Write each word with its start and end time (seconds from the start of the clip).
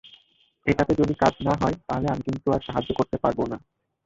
এটাতে 0.65 0.93
যদি 0.95 1.13
কাজ 1.13 1.33
না 1.41 1.53
হয়, 1.61 1.75
তাহলে 1.87 2.07
কিন্তু 2.25 2.47
আমি 2.47 2.55
আর 2.55 2.65
সাহায্য 2.67 2.89
করতে 2.93 3.17
পারবো 3.17 3.43
না। 3.47 3.57